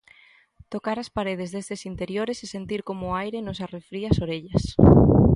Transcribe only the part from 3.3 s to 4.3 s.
nos arrefría as